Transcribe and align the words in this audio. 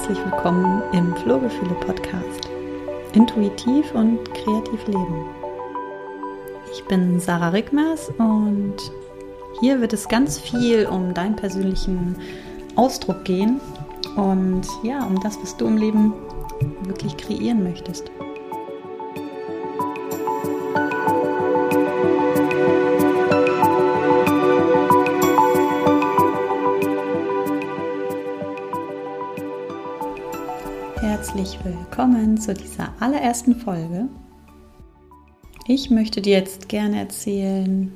herzlich 0.00 0.24
willkommen 0.24 0.82
im 0.92 1.14
Flohgefühle 1.16 1.74
Podcast. 1.74 2.48
Intuitiv 3.12 3.94
und 3.94 4.18
kreativ 4.32 4.86
leben. 4.86 5.26
Ich 6.72 6.82
bin 6.86 7.20
Sarah 7.20 7.50
Rickmers 7.50 8.10
und 8.16 8.76
hier 9.60 9.78
wird 9.82 9.92
es 9.92 10.08
ganz 10.08 10.38
viel 10.38 10.86
um 10.86 11.12
deinen 11.12 11.36
persönlichen 11.36 12.16
Ausdruck 12.76 13.24
gehen 13.24 13.60
und 14.16 14.62
ja, 14.82 15.04
um 15.04 15.20
das, 15.20 15.38
was 15.42 15.54
du 15.58 15.66
im 15.66 15.76
Leben 15.76 16.14
wirklich 16.84 17.18
kreieren 17.18 17.62
möchtest. 17.62 18.10
Herzlich 31.00 31.58
willkommen 31.64 32.38
zu 32.38 32.52
dieser 32.52 32.92
allerersten 33.00 33.56
Folge. 33.56 34.06
Ich 35.66 35.88
möchte 35.88 36.20
dir 36.20 36.36
jetzt 36.36 36.68
gerne 36.68 36.98
erzählen, 36.98 37.90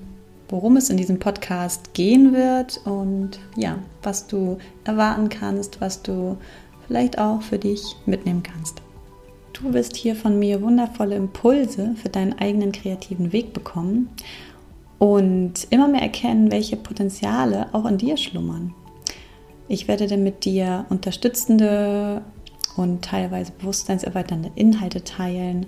worum 0.48 0.78
es 0.78 0.88
in 0.88 0.96
diesem 0.96 1.18
Podcast 1.18 1.92
gehen 1.92 2.32
wird 2.32 2.80
und 2.86 3.40
ja, 3.56 3.78
was 4.02 4.26
du 4.26 4.56
erwarten 4.84 5.28
kannst, 5.28 5.82
was 5.82 6.00
du 6.00 6.38
vielleicht 6.86 7.18
auch 7.18 7.42
für 7.42 7.58
dich 7.58 7.94
mitnehmen 8.06 8.42
kannst. 8.42 8.80
Du 9.52 9.74
wirst 9.74 9.96
hier 9.96 10.16
von 10.16 10.38
mir 10.38 10.62
wundervolle 10.62 11.16
Impulse 11.16 11.96
für 11.96 12.08
deinen 12.08 12.38
eigenen 12.38 12.72
kreativen 12.72 13.34
Weg 13.34 13.52
bekommen 13.52 14.08
und 14.98 15.66
immer 15.68 15.88
mehr 15.88 16.02
erkennen, 16.02 16.50
welche 16.50 16.76
Potenziale 16.76 17.66
auch 17.74 17.84
in 17.84 17.98
dir 17.98 18.16
schlummern. 18.16 18.74
Ich 19.68 19.88
werde 19.88 20.06
dann 20.06 20.22
mit 20.22 20.46
dir 20.46 20.86
unterstützende 20.88 22.22
und 22.76 23.04
teilweise 23.04 23.52
bewusstseinserweiternde 23.52 24.50
Inhalte 24.54 25.04
teilen 25.04 25.66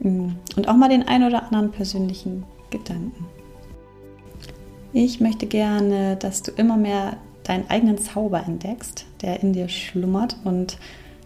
mm, 0.00 0.28
und 0.56 0.68
auch 0.68 0.76
mal 0.76 0.88
den 0.88 1.06
ein 1.06 1.24
oder 1.24 1.44
anderen 1.44 1.70
persönlichen 1.70 2.44
Gedanken. 2.70 3.26
Ich 4.92 5.20
möchte 5.20 5.46
gerne, 5.46 6.16
dass 6.16 6.42
du 6.42 6.50
immer 6.52 6.76
mehr 6.76 7.16
deinen 7.44 7.68
eigenen 7.70 7.98
Zauber 7.98 8.44
entdeckst, 8.44 9.06
der 9.22 9.42
in 9.42 9.52
dir 9.52 9.68
schlummert 9.68 10.36
und 10.44 10.78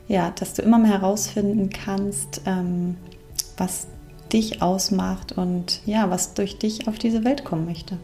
ja, 0.08 0.30
dass 0.30 0.54
du 0.54 0.62
immer 0.62 0.78
mehr 0.78 1.00
herausfinden 1.00 1.70
kannst, 1.70 2.42
ähm, 2.46 2.96
was 3.56 3.88
dich 4.32 4.62
ausmacht 4.62 5.32
und 5.32 5.80
ja, 5.86 6.10
was 6.10 6.34
durch 6.34 6.58
dich 6.58 6.88
auf 6.88 6.98
diese 6.98 7.24
Welt 7.24 7.44
kommen 7.44 7.64
möchte. 7.64 7.98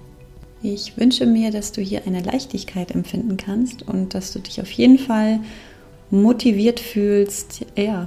Ich 0.63 0.97
wünsche 0.97 1.27
mir, 1.27 1.51
dass 1.51 1.73
du 1.73 1.81
hier 1.81 2.07
eine 2.07 2.23
Leichtigkeit 2.23 2.93
empfinden 2.93 3.37
kannst 3.37 3.83
und 3.83 4.15
dass 4.15 4.33
du 4.33 4.39
dich 4.39 4.61
auf 4.61 4.71
jeden 4.71 4.99
Fall 4.99 5.41
motiviert 6.13 6.79
fühlst, 6.79 7.65
ja, 7.75 8.07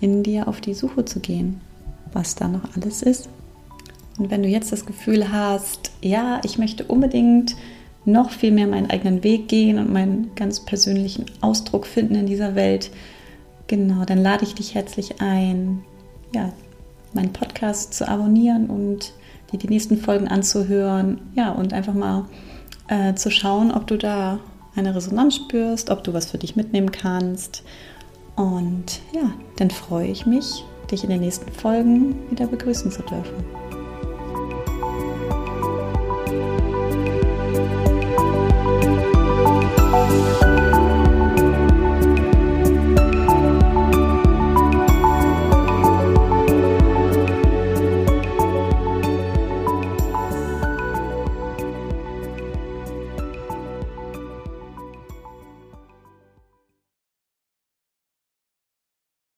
in 0.00 0.22
dir 0.22 0.48
auf 0.48 0.60
die 0.60 0.72
Suche 0.72 1.04
zu 1.04 1.20
gehen, 1.20 1.60
was 2.12 2.36
da 2.36 2.48
noch 2.48 2.62
alles 2.74 3.02
ist. 3.02 3.28
Und 4.18 4.30
wenn 4.30 4.42
du 4.42 4.48
jetzt 4.48 4.72
das 4.72 4.86
Gefühl 4.86 5.32
hast, 5.32 5.90
ja, 6.00 6.40
ich 6.44 6.58
möchte 6.58 6.84
unbedingt 6.84 7.56
noch 8.04 8.30
viel 8.30 8.52
mehr 8.52 8.68
meinen 8.68 8.88
eigenen 8.88 9.24
Weg 9.24 9.48
gehen 9.48 9.78
und 9.78 9.92
meinen 9.92 10.30
ganz 10.36 10.60
persönlichen 10.60 11.26
Ausdruck 11.40 11.86
finden 11.86 12.14
in 12.14 12.26
dieser 12.26 12.54
Welt, 12.54 12.90
genau, 13.66 14.04
dann 14.04 14.18
lade 14.18 14.44
ich 14.44 14.54
dich 14.54 14.76
herzlich 14.76 15.20
ein, 15.20 15.82
ja, 16.32 16.52
meinen 17.14 17.32
Podcast 17.32 17.94
zu 17.94 18.08
abonnieren 18.08 18.70
und 18.70 19.12
dir 19.50 19.58
die 19.58 19.68
nächsten 19.68 19.96
Folgen 19.96 20.28
anzuhören, 20.28 21.20
ja, 21.34 21.50
und 21.50 21.72
einfach 21.72 21.94
mal 21.94 22.26
äh, 22.86 23.14
zu 23.14 23.30
schauen, 23.30 23.72
ob 23.72 23.88
du 23.88 23.98
da 23.98 24.38
eine 24.74 24.94
Resonanz 24.94 25.36
spürst, 25.36 25.90
ob 25.90 26.04
du 26.04 26.12
was 26.12 26.26
für 26.30 26.38
dich 26.38 26.56
mitnehmen 26.56 26.92
kannst. 26.92 27.62
Und 28.36 29.00
ja, 29.12 29.30
dann 29.56 29.70
freue 29.70 30.08
ich 30.08 30.26
mich, 30.26 30.64
dich 30.90 31.04
in 31.04 31.10
den 31.10 31.20
nächsten 31.20 31.52
Folgen 31.52 32.30
wieder 32.30 32.46
begrüßen 32.46 32.90
zu 32.90 33.02
dürfen. 33.02 33.61